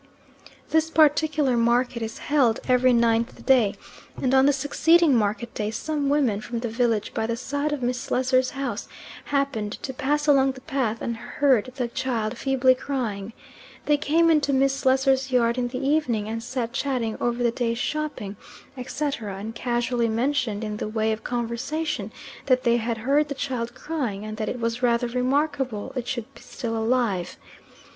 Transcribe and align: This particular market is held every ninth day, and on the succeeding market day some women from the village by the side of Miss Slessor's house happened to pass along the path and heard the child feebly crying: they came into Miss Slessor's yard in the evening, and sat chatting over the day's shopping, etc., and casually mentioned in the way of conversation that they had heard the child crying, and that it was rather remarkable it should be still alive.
This 0.71 0.89
particular 0.89 1.55
market 1.55 2.01
is 2.01 2.17
held 2.17 2.59
every 2.67 2.91
ninth 2.91 3.45
day, 3.45 3.75
and 4.19 4.33
on 4.33 4.47
the 4.47 4.51
succeeding 4.51 5.15
market 5.15 5.53
day 5.53 5.69
some 5.69 6.09
women 6.09 6.41
from 6.41 6.61
the 6.61 6.69
village 6.69 7.13
by 7.13 7.27
the 7.27 7.37
side 7.37 7.71
of 7.71 7.83
Miss 7.83 7.99
Slessor's 7.99 8.49
house 8.49 8.87
happened 9.25 9.73
to 9.83 9.93
pass 9.93 10.25
along 10.25 10.53
the 10.53 10.61
path 10.61 11.03
and 11.03 11.15
heard 11.15 11.73
the 11.75 11.87
child 11.87 12.35
feebly 12.39 12.73
crying: 12.73 13.33
they 13.85 13.95
came 13.95 14.31
into 14.31 14.51
Miss 14.51 14.73
Slessor's 14.73 15.31
yard 15.31 15.55
in 15.59 15.67
the 15.67 15.77
evening, 15.87 16.27
and 16.27 16.41
sat 16.41 16.73
chatting 16.73 17.15
over 17.21 17.43
the 17.43 17.51
day's 17.51 17.77
shopping, 17.77 18.37
etc., 18.75 19.37
and 19.37 19.53
casually 19.53 20.09
mentioned 20.09 20.63
in 20.63 20.77
the 20.77 20.87
way 20.89 21.11
of 21.11 21.23
conversation 21.23 22.11
that 22.47 22.63
they 22.63 22.77
had 22.77 22.97
heard 22.97 23.27
the 23.27 23.35
child 23.35 23.75
crying, 23.75 24.25
and 24.25 24.37
that 24.37 24.49
it 24.49 24.59
was 24.59 24.81
rather 24.81 25.05
remarkable 25.05 25.93
it 25.95 26.07
should 26.07 26.33
be 26.33 26.41
still 26.41 26.75
alive. 26.75 27.37